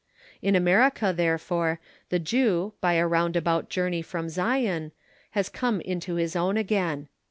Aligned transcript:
In 0.41 0.55
America, 0.55 1.13
therefore, 1.15 1.79
the 2.09 2.17
Jew, 2.17 2.73
by 2.81 2.93
a 2.93 3.05
roundabout 3.05 3.69
journey 3.69 4.01
from 4.01 4.29
Zion, 4.29 4.93
has 5.37 5.47
come 5.47 5.79
into 5.79 6.15
his 6.15 6.35
own 6.35 6.57
again. 6.57 7.07